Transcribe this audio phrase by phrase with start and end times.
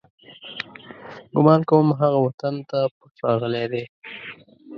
[1.33, 3.83] ګمان کوم، هغه وطن ته پټ راغلی دی.